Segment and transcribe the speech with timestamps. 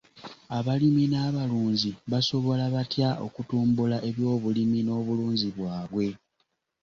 [0.57, 6.07] Abalimi n'abalunzi basobola batya okutumbula ebyobulimi n'obulunzi bwabwe?